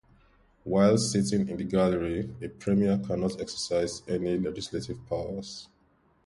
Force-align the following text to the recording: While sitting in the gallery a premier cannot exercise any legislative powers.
While 0.63 0.97
sitting 0.97 1.47
in 1.47 1.57
the 1.57 1.63
gallery 1.63 2.35
a 2.41 2.47
premier 2.47 2.97
cannot 3.05 3.39
exercise 3.39 4.01
any 4.07 4.35
legislative 4.39 5.05
powers. 5.07 5.69